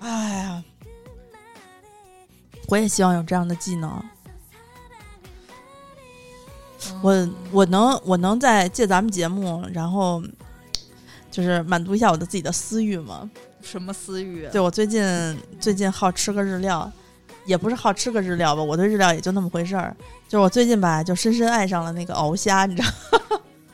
[0.00, 0.64] 哎呀，
[2.68, 4.02] 我也希望有这样的技能。
[7.02, 10.22] 我嗯我能我能在借咱们节目，然后
[11.30, 13.28] 就是满足一下我的自己的私欲吗？
[13.60, 14.52] 什么私欲啊？
[14.52, 15.04] 对我最近
[15.60, 16.90] 最近好吃个日料，
[17.44, 19.94] 也不是好吃个日料吧，我对日料也就那么回事儿。
[20.28, 22.88] 就是我最近吧，就深深爱上了那个鳌虾，你知道，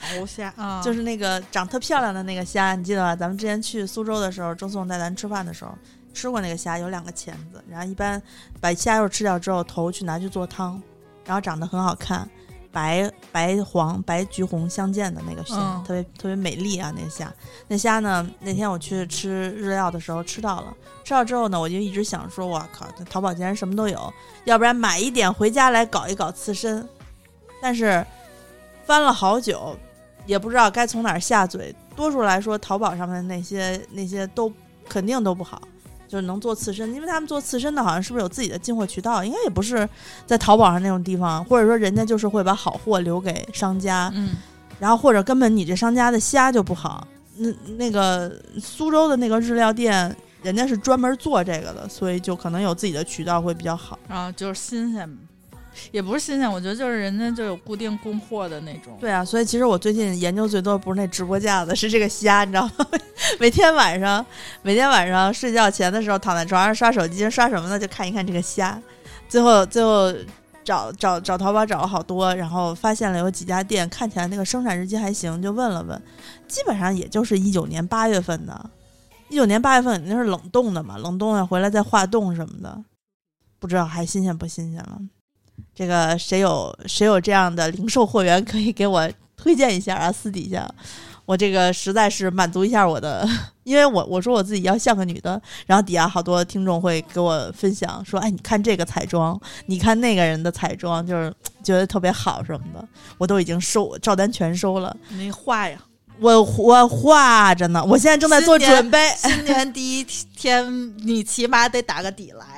[0.17, 3.15] 鳌虾啊，就是那个长特漂亮的那个虾，你记得吧？
[3.15, 5.73] 咱们之前去苏州的时候，周颂带咱吃饭的时候
[6.15, 8.23] 吃过那个虾，有两个钳子，然后一般
[8.61, 10.81] 把虾肉吃掉之后，头去拿去做汤，
[11.27, 12.27] 然后长得很好看。
[12.73, 16.93] 白白黄白橘红相间的那个虾，嗯特别特别美丽啊！
[16.97, 17.33] 那虾，
[17.69, 18.29] 那虾呢？
[18.41, 20.75] 那天我去吃日料的时候吃到了，
[21.05, 24.13] 吃到之后呢，我就一直想说，我靠，这淘宝竟然什么都有，
[24.45, 26.85] 要不然买一点回家来搞一搞刺身。
[27.63, 28.05] 但是
[28.85, 29.79] 翻了好久，
[30.27, 31.73] 也不知道该从哪儿下嘴。
[31.95, 34.53] 多数来说，淘宝上面那些那些都
[34.89, 35.63] 肯定都不好，
[36.15, 39.25] 就是能做刺身，因为他们做刺身的好像是不是有自己的进货渠道？
[39.25, 39.89] 应该也不是
[40.25, 44.37] 在淘宝上那种地方，或者说人家就是会把好货留给商家，嗯，
[44.79, 47.05] 然后或者根本你这商家的虾就不好。
[47.37, 53.99] 那那个苏州的那个日料店，人家是专门做这个的，所以就可能有自己的渠道会比较好。
[54.07, 55.19] 然后就是新鲜，
[55.91, 58.97] 也不是新鲜，我觉得就是人家就有固定供货的那种。
[59.01, 62.87] 对啊，所以其实我最近研究最多不是那直播架子，是这个虾，你知道吗？
[63.41, 64.25] 每天晚上，
[64.63, 67.79] 每天晚上睡觉前的时候，躺在床上刷手机，刷什么呢？
[67.79, 68.81] 就看一看这个虾。
[69.29, 70.13] 最后，最后
[70.63, 76.01] 找找找淘宝找了好多，然后发现了有几家店看起来那个生产日期还行，就问了问，
[76.47, 78.71] 基本上也就是一九年八月份的。
[79.31, 82.79] 一九年八月份肯定是冷冻的嘛，冷冻了回来再化冻什么的，
[83.59, 84.99] 不知道还新鲜不新鲜了。
[85.75, 90.13] 这个谁有谁有这样的零售货源可以给我推荐一下啊？
[90.13, 90.69] 私底下，
[91.27, 93.29] 我这个实在是满足一下我的
[93.65, 102.87] 因为我我说我自己要像个女的，然后底下好多听众会给我分享说，哎，你看这个彩妆，你看那个人的彩妆，就是觉得特别好什么的，
[103.19, 104.95] 我都已经收照单全收了。
[105.09, 105.79] 你画呀，
[106.21, 109.09] 我我画着呢，我现在正在做准备。
[109.17, 110.05] 新年第一
[110.37, 112.54] 天，你起码得打个底来，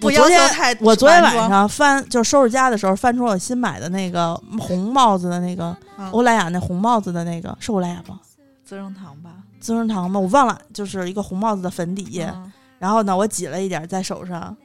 [0.00, 0.76] 不我昨天要求太。
[0.80, 8.18] 我昨天晚，上翻，就收拾家的时候翻出我新买的那个红帽子的那个嗯欧莱雅那红帽子的那个是欧莱雅吗？
[8.64, 10.18] 资生堂吧，资生堂吧？
[10.18, 12.22] 我忘了，就是一个红帽子的粉底。
[12.22, 14.56] 嗯然后呢，我挤了一点在手上，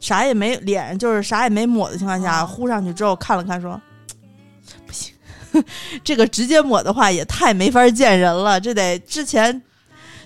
[0.00, 3.80] 啥也没脸，就是啥也没抹的情况下，啊糊上去之后看了看说，
[4.84, 5.14] 不行，
[6.02, 9.62] 这个直接抹的话也太没法见人了，这得之前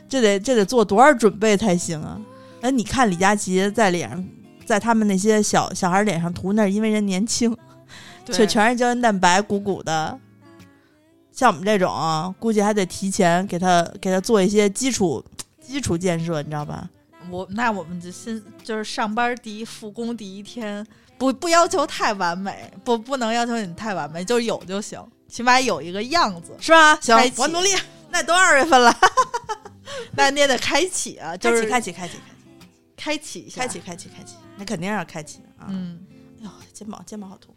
[0.08, 2.18] 这得这得做多少准备才行啊？
[2.62, 4.24] 哎，你看李佳琦在脸上，
[4.68, 7.56] 在他们那些小小孩脸上涂那是因为人年轻，
[8.26, 10.18] 对却全是胶原蛋白鼓鼓的。
[11.32, 15.24] 像我们这种啊，估计还得提前给他给他做一些基础
[15.58, 16.86] 基础建设，你知道吧？
[17.30, 26.52] 我那我们就先就是上班第一复工第一天，不不要求太完美，不不能要求你太完美，就是有就行，起码有一个样子。
[26.60, 26.94] 是吧？
[27.00, 27.70] 行我努力。
[28.10, 28.94] 那都二月份了，
[30.16, 32.18] 那你也得开启啊，就是开启，开启，开启，开启
[32.98, 35.66] 一下，开启，开启，开启，那肯定要开启的啊！
[35.70, 36.00] 嗯
[36.40, 37.54] 哎呦，肩膀，肩膀好痛，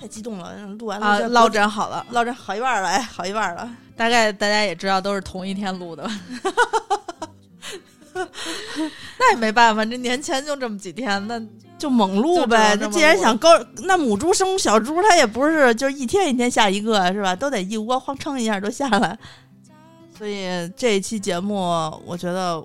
[0.00, 0.54] 太激动了。
[0.78, 3.70] 录完啊，了，落枕好了，落枕好一半了，哎，好一半了。
[3.96, 6.10] 大概大家也知道都是同一天录的，
[9.18, 11.40] 那也没办法，这年前就这么几天，那
[11.78, 12.74] 就猛录呗。
[12.80, 13.50] 那既然想高，
[13.84, 17.36] 那母猪生小猪，它也不是就是一天一天下一个，是吧？
[17.36, 19.18] 都得一窝哐蹭一下都下来。
[20.16, 21.56] 所以这一期节目，
[22.06, 22.64] 我觉得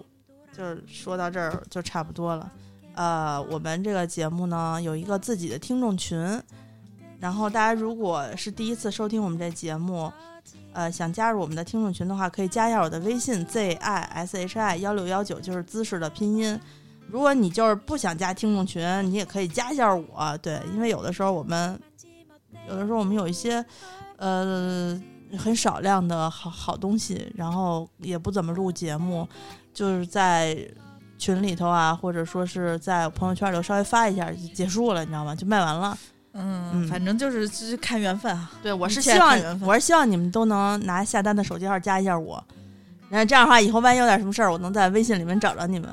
[0.58, 2.52] 就是说到这儿就差不多了。
[2.96, 6.42] 呃，我们这个节目呢有一个自己的听众群，
[7.20, 10.12] 然后大家如果是第一次收听我们这节目，
[10.74, 16.60] 呃，想加入我们的听众群的话，可以加一下我的微信 z i s h i 幺六幺九，就是姿势的拼音。
[17.08, 21.80] 如果你就是不想加听众群，你也可以加一下我，对，因为有的时候我们
[22.68, 23.64] 有的时候我们有一些
[24.18, 25.00] 呃
[25.36, 29.28] 很少量的好好东西，然后也不怎么录节目，
[29.74, 30.56] 就是在
[31.18, 35.34] 群里头啊，或者说是在朋友圈里头稍微发一下就结束了，你知道吗？
[35.36, 35.98] 就卖完了。
[36.34, 38.52] 嗯，嗯反正就是就是看缘分啊。
[38.62, 42.44] 对，我是希望我是希望你们都能拿下单的手机号加一下我，
[43.10, 45.90] 然后这样的话，以后万一有点什么事儿，我能在微信里面找着你们，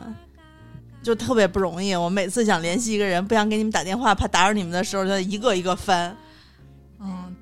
[1.03, 1.95] 就特别不容易。
[1.95, 6.15] 我每次想联系一个人，不想给你们打电话，怕打扰你们的时候，就一个一个翻。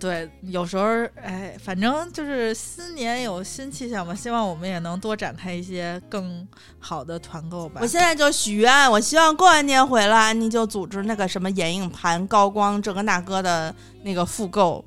[0.03, 0.85] 嗯，对，有时候
[1.15, 6.47] 哎，反正就是新年有新气象嘛，希望我们也能多展开一些更
[6.81, 7.81] 好的团购吧。
[7.81, 14.85] 我现在就许愿，我希望过完年回来，安妮就组织那个什么眼影盘、高光这个那个的那个复购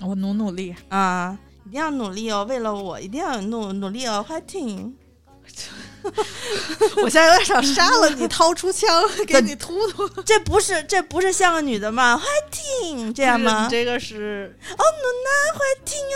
[0.00, 4.92] 我努努力，啊，一定要努力哦，为了我一定要努努力哦，fighting！
[7.02, 10.06] 我现在有点想杀了你，掏出枪给你突突。
[10.22, 13.70] 这不是这不是像个女的吗？fighting 这样吗你？
[13.70, 15.28] 这个是哦，努娜
[15.58, 16.08] fighting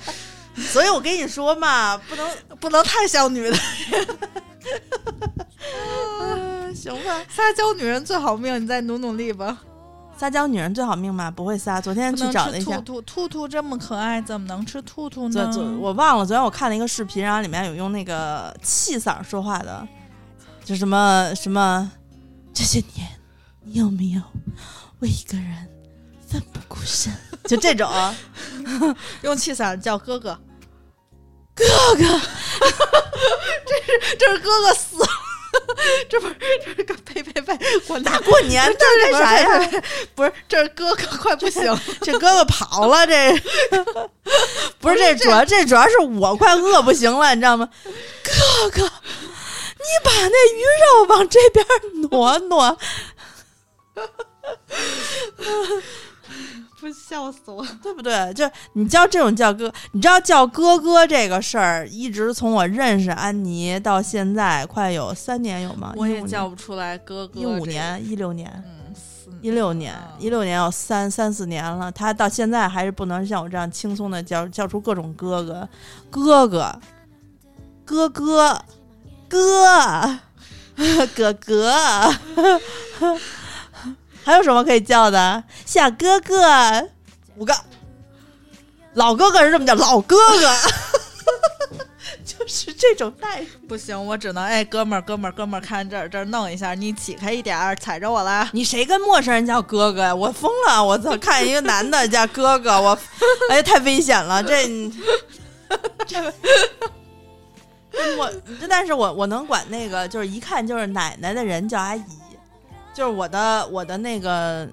[0.00, 0.02] 哦！
[0.72, 3.56] 所以我跟你说嘛，不能不能太像女的，
[6.20, 7.24] 啊， 行吧？
[7.28, 9.58] 撒娇女人最好命，你再努努力吧。
[10.16, 11.80] 撒娇女人最好命嘛，不会撒。
[11.80, 15.52] 昨天去找了一下，吃兔兔，兔兔这么可爱，怎么能吃兔兔呢？
[15.52, 19.86] 昨昨我忘了，昨天我看了一个视频，然后里面有用那个气嗓说话的，
[20.64, 21.90] 就什么什么，
[22.54, 23.06] 这些年
[23.62, 24.22] 你有没有
[25.00, 25.68] 为一个人
[26.26, 27.12] 奋不顾身？
[27.44, 27.88] 就这种，
[29.22, 30.36] 用气嗓叫哥哥，
[31.54, 31.64] 哥
[31.96, 32.02] 哥，
[33.66, 35.06] 这是这是哥哥死了，
[36.08, 38.18] 这不是这是个呸呸呸，滚大！
[38.20, 39.60] 过年这是干啥呀？
[40.14, 41.78] 不是，这是哥哥，快不行！
[42.02, 43.38] 这哥哥跑了，这
[44.80, 47.68] 不是这主要这主要是我快饿不行了，你知道吗？
[48.22, 51.66] 哥哥，你把那鱼肉往这边
[52.10, 52.78] 挪挪。
[56.78, 57.66] 不笑死我！
[57.82, 58.32] 对不对？
[58.34, 65.94] 就你叫这种叫哥，你知道叫哥哥这个事儿，一直从我认识安妮到现在，快有三年有吗？
[65.96, 67.40] 我也叫不出来哥哥。
[67.40, 68.94] 一五，年、一六年、嗯，
[69.40, 75.68] 一六年啊、一六年有三三四年了，他到现在还是不能像我这样轻松的叫叫出各种哥哥、
[76.10, 76.78] 哥哥、
[77.84, 78.62] 哥哥、
[79.28, 80.18] 哥、
[81.14, 81.72] 哥哥，
[84.26, 85.44] 还有什么可以叫的？
[85.64, 86.88] 小哥哥，
[87.36, 87.54] 五个，
[88.94, 90.52] 老哥哥是这么叫，老哥哥，
[92.26, 93.46] 就是这种待遇。
[93.68, 98.50] 不行，我只能哎，哥们儿，哥们儿，哥们儿，看这儿这儿弄一下，你起开一点儿，踩着我啦！
[98.52, 100.12] 你谁跟陌生人叫哥哥呀？
[100.12, 100.84] 我疯了！
[100.84, 102.98] 我操，看一个男的叫哥哥， 我
[103.48, 104.68] 哎太危险了，这
[106.04, 106.20] 这
[108.18, 108.28] 我，
[108.68, 112.02] 但是我我能管那个就是一看就是奶奶的人叫阿姨，
[112.96, 114.66] 就是我的我的那个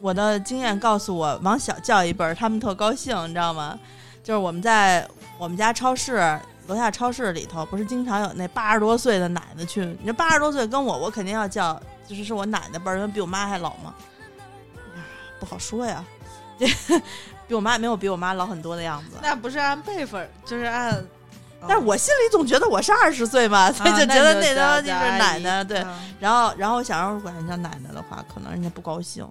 [0.00, 3.78] 我的经验告诉我，往小叫一辈儿，他们特高兴，你知道吗？
[4.22, 11.78] 就是我们在我们家超市楼下超市里头，不是经常有那八十多岁的奶奶去，你这八十多岁跟我，我肯定要叫，
[12.08, 13.94] 就是是我奶奶辈儿，因为比我妈还老嘛。
[15.38, 16.02] 不好说呀，
[17.46, 19.18] 比我妈没有比我妈老很多的样子。
[19.20, 21.04] 那不是按辈分，就是按。
[21.68, 25.64] 但是我心里总觉得我是二十岁嘛，所以啊就觉得那那他妈就是奶奶。
[25.64, 29.26] 对，嗯然后然后我想，要管人家奶奶的话，可能人家不高兴。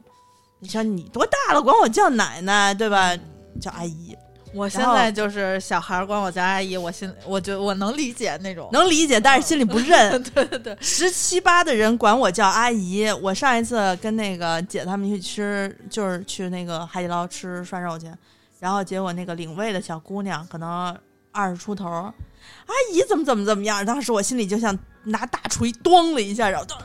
[0.59, 3.15] 你像你多大了，管我叫奶奶，对吧？
[3.61, 4.15] 叫阿姨，
[4.53, 8.69] 我现在就是小孩儿管我叫阿姨，我心我觉得我能理解那种。
[8.71, 10.21] 能理解，但是心里不认。
[10.33, 13.11] 对对对，十七八的人管我叫阿姨。
[13.21, 18.11] 我上一次跟那个姐他们去吃，就是去那个海底捞吃涮肉去，
[18.59, 20.97] 然后结果那个领位的小姑娘可能
[21.33, 26.75] 二十出头，阿姨怎么怎么怎么样，当时我心里就像拿大锤咣了一下，然后就，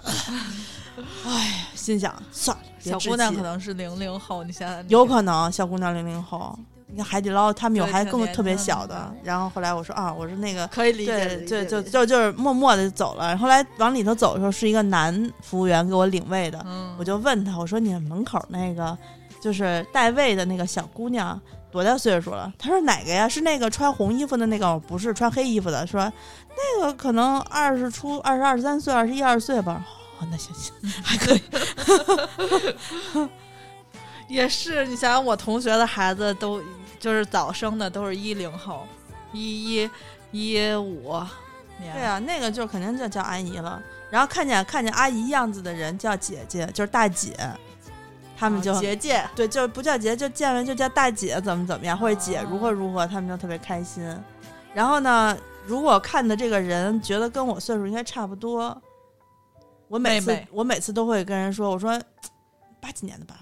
[1.24, 6.59] 哎，心想算了，小姑娘可能是零零后，你想想，有可能小姑娘零零后。
[6.90, 13.36] 你看海底捞，他们有还更特别小的，然后后来我说啊，我说那个可以理解，对就就就是默默的走了。
[13.36, 18.96] 后来往里头走的时候，是一个男服务员给我领位的，嗯，我就问他，我说你们门口那个
[19.38, 21.38] 就是带位的那个小姑娘
[21.71, 22.53] 多大岁数了？
[22.59, 23.29] 他说哪个呀？
[23.29, 24.79] 是那个穿红衣服的那个？
[24.81, 26.12] 不是穿黑衣服的，说
[26.57, 29.85] 那个可能二十出二十二十三岁，二十一二岁吧。
[30.19, 31.43] 哦，那行行，还可以。
[34.29, 36.62] 也是，你想想，我同学的孩子都
[36.99, 38.87] 就是早生的，都是一零后，
[39.33, 39.91] 一一
[40.33, 41.12] 一五
[41.79, 41.95] 年。
[41.95, 43.81] 对啊，那个就肯定就叫阿姨了。
[44.11, 47.37] 然后看见看见阿姨样子的人叫姐姐，就是大姐。
[48.39, 54.05] 他们就哦结界，对，就不叫姐，就见了就叫大姐，怎么怎么样，或者姐哦如何如何，他们就特别开心。
[54.72, 55.36] 然后呢，
[55.66, 58.80] 如果看的这个人觉得跟我岁数应该差不多，
[59.89, 62.01] 我每次妹妹我每次都会跟人说，我说
[62.80, 63.34] 八几年的吧，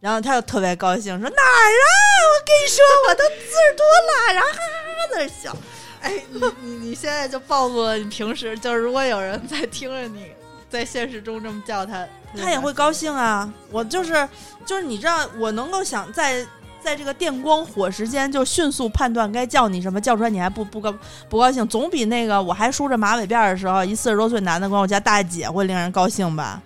[0.00, 1.86] 然后他就特别高兴，说哪儿啊？
[2.26, 5.56] 我跟你说，我都四十多了，然后哈哈哈在那笑。
[6.02, 10.32] 哎，你你你现在就暴露了，你平时就是如果有人在听着你
[10.68, 12.06] 在现实中这么叫他，
[12.36, 13.52] 他也会高兴啊。
[13.70, 14.28] 我就是
[14.64, 16.44] 就是你知道，我能够想在
[16.82, 20.94] 在这个电光火石间就迅速判断该叫你什么，叫出来你还不不高
[21.28, 26.60] 不高兴，总比那个我还梳着马尾辫儿的时候，一四十多岁男的管我叫大姐会令人高兴吧？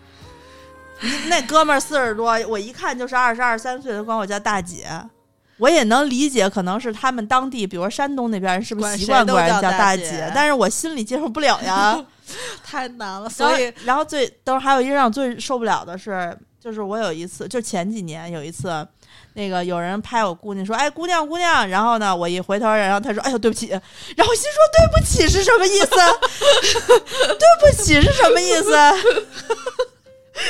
[1.28, 4.86] 那哥们儿四十多，我一看就是二十二三岁的，管我叫大姐。
[5.56, 12.02] 我也能理解，可能是他们当地，比如山东那边人是不是习惯管人叫大大姐但是我心里接受不了呀。
[12.64, 18.86] 太难了，所以然后最等会儿还有一个让我最受不了的是，就是我有一次，就前几年有一次，
[19.34, 23.68] 那个有人拍我姑娘说：“哎，姑娘姑娘。”然后呢，我一回头，然后他说：“哎呦，对不起。”
[24.16, 25.86] 然后我心说：“对不起是什么意思？
[27.38, 28.72] 对不起是什么意思？”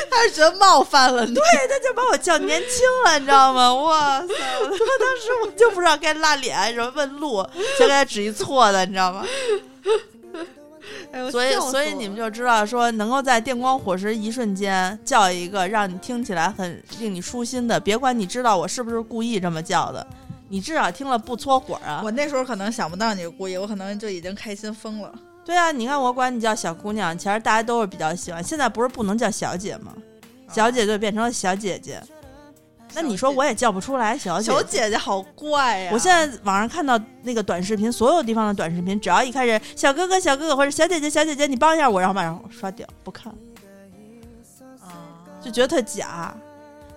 [0.09, 3.75] 他是觉得冒犯了你，对，他就把我叫年轻了，你知道吗？
[3.75, 4.27] 哇塞！
[4.61, 7.43] 我当时我就不知道该拉脸，什么问路，
[7.79, 9.27] 就给他指一错的，你知道吗？
[11.13, 20.07] 哎所以，所以你们就知道，说能够在电光火石一瞬间叫一个让你听起来很令你舒心的，别管你知道我是不是故意这么叫的，
[20.49, 22.01] 你至少听了不搓火啊。
[22.05, 25.13] 我那时候可能想不到你是故意，我可能就已经开心疯了。
[25.45, 28.43] 对啊，你看我管你叫小姑娘，其实大家都是比较喜欢。
[28.43, 29.93] 现在不是不能叫小姐吗？
[30.53, 32.01] 小姐就变成了小姐姐。
[32.95, 43.33] 那你说我也叫不出来小姐小姐姐好怪呀、我现在网上看到那个短视频，所有地方的短视频，只要一开始小哥哥、小哥哥或者小姐姐、小姐姐，你帮一下我，然后马上刷掉不看，
[44.81, 44.91] 啊
[45.41, 46.35] 就觉得特假。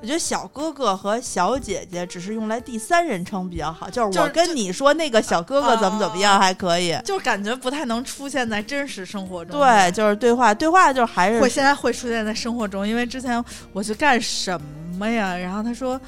[0.02, 6.94] 我觉得小哥哥和小姐姐只是用来第三人称比较好，就是就是我跟你说那个小哥哥怎么怎么样还可以。
[7.06, 9.58] 就感觉不太能出现在真实生活中。
[9.58, 13.42] 对，，就是对话，对话就还是我现在会出现在生活中，因为之前
[13.72, 14.68] 我去干什么
[15.12, 15.36] 呀？
[15.38, 16.00] 然后他说。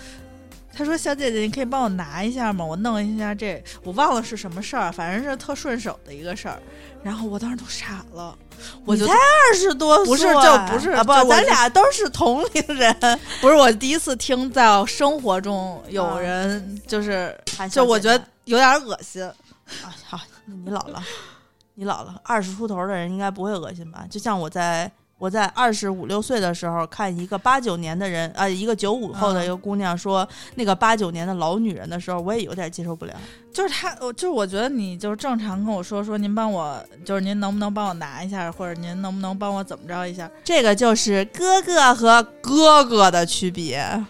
[0.77, 2.65] 他说：“小姐姐，你可以帮我拿一下吗？
[2.65, 6.61] 我弄一下这，我忘了是什么事儿，反正是特顺手的一个事儿。
[7.01, 8.37] 然后我当时都傻了，
[8.83, 12.93] 我就你才二十多岁，不是就不是啊，不咱俩都是同龄人。
[13.39, 19.23] 不是我第一次听到生活中有啊人就是，就就我觉得有点恶心。
[19.23, 19.33] 啊，
[20.03, 21.01] 好，你老了，
[21.75, 24.05] 你老了，二十出头的人应该不会恶心吧？
[24.09, 33.13] 就像我在我在二十五六岁的时候，看一个八九年的人，呃，一个九五后的嗯一个姑娘说那个八九年的老女人的时候，我也有点接受不了。
[33.53, 44.07] 就是她，我就是我觉得你就是正常跟我说说，您帮我，就是您能不能帮我拿一下，或者您能不能帮我怎么着一下这个就是哥哥和哥哥的区别啊？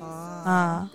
[0.00, 0.90] 啊。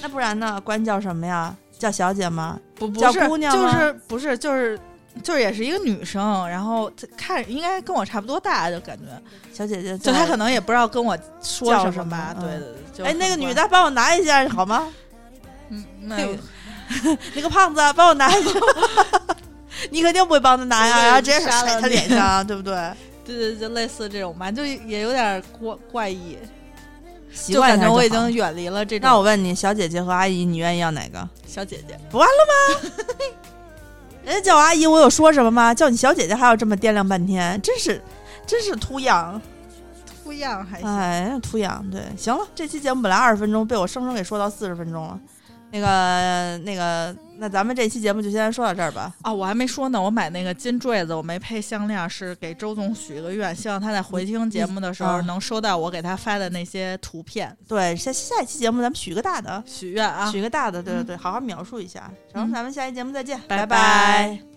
[0.00, 0.60] 那不然呢？
[0.60, 1.56] 管你叫什么呀？
[1.76, 2.58] 叫小姐吗？
[2.76, 4.78] 不不是，叫姑娘就吗是不是就是
[5.22, 9.04] 就是也是一个女生，然后她看应该跟我差不多大，就感觉
[9.52, 12.58] 小姐姐，就她可能也不知道跟我说什什么吧，对对。
[12.58, 14.88] 对就哎，那个，女的帮我拿一下好吗？
[15.68, 16.38] 嗯， 那个
[17.34, 18.50] 那个胖子帮我拿一下。
[19.90, 22.74] 你肯定不会帮他拿呀，然后直接甩他脸上，对不对？
[23.26, 26.38] 对对，就类似这种吧，就也有点怪怪异，
[27.30, 29.06] 习就感觉我已经远离了这种。
[29.06, 31.28] 那我问你，小姐姐和阿姨，你愿意要哪个？
[31.46, 31.98] 小姐姐，
[34.26, 35.72] 人家叫我阿姨，我有说什么吗？
[35.72, 38.02] 叫你小姐姐还要这么掂量半天，真是，
[38.44, 39.40] 真是图样。
[40.24, 40.88] 秃样还行。
[40.88, 41.84] 哎，图样。
[41.92, 45.20] 对，行了，这期节目本来二十分钟，被我生生给说到四十分钟了。
[45.72, 49.12] 那个，那个，那咱们这期节目就先说到这儿吧。
[49.24, 57.54] 哦，我还没说呢，我买那个金坠子，我没配项链，是给周总许个愿，希望他在回听节目的时候啊能收到我给他发的那些图片。
[57.68, 62.10] 对，下下一期节目咱们许个大的，许愿啊，许个大的，对对对，好好描述一下。
[62.32, 64.55] 行，嗯咱们下期节目再见，拜拜拜